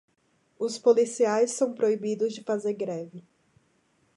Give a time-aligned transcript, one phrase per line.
[0.57, 3.23] Os policiais são proibidos de fazer greve